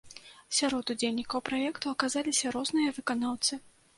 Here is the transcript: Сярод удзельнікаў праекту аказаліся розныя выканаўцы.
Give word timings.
Сярод 0.59 0.91
удзельнікаў 0.93 1.43
праекту 1.51 1.93
аказаліся 1.95 2.53
розныя 2.57 2.95
выканаўцы. 2.99 3.63